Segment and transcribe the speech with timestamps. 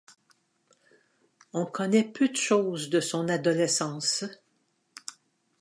[1.53, 4.25] On connaît peu de choses de son adolescence.